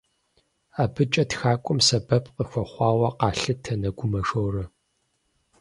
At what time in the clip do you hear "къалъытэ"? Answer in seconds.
3.19-3.73